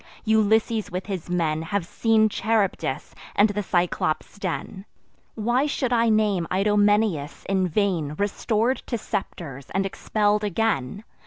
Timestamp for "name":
6.09-6.47